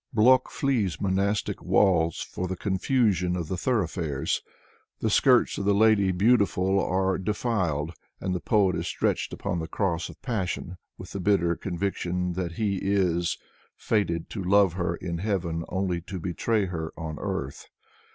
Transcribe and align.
Blok 0.13 0.49
flees 0.49 0.99
monastic 0.99 1.61
walls 1.61 2.21
for 2.21 2.47
the 2.47 2.55
confusion 2.55 3.35
of 3.35 3.49
the 3.49 3.55
thoroughfares. 3.55 4.41
The 4.99 5.11
skirts 5.11 5.59
of 5.59 5.65
the 5.65 5.75
Lady 5.75 6.11
Beautiful 6.11 6.83
are 6.83 7.19
defiled, 7.19 7.93
and 8.19 8.33
the 8.33 8.39
poet 8.39 8.75
is 8.75 8.87
stretched 8.87 9.31
upon 9.31 9.59
the 9.59 9.67
cross 9.67 10.09
of 10.09 10.19
passion, 10.23 10.77
with 10.97 11.11
the 11.11 11.19
bitter 11.19 11.55
conviction 11.55 12.33
that 12.33 12.53
he 12.53 12.77
is" 12.77 13.37
fated 13.75 14.27
to 14.31 14.43
love 14.43 14.73
her 14.73 14.95
in 14.95 15.19
Heaven 15.19 15.65
only 15.69 16.01
to 16.01 16.19
betray 16.19 16.65
her 16.65 16.91
on 16.97 17.19
earth." 17.19 17.67